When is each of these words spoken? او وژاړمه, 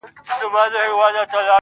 او 0.29 0.47
وژاړمه, 0.99 1.41